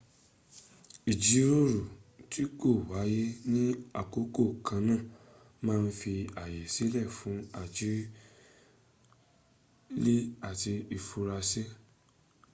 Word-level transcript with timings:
ijiroro 1.11 1.75
ti 2.31 2.43
ko 2.59 2.69
waye 2.91 3.23
ni 3.53 3.65
akoko 4.01 4.41
kanna 4.65 4.95
ma 5.65 5.73
n 5.85 5.87
fi 5.99 6.13
aye 6.43 6.59
sile 6.73 7.01
fun 7.17 7.37
arojinle 7.59 10.15
ati 10.49 10.73
ifura 10.97 11.35
si 11.49 11.61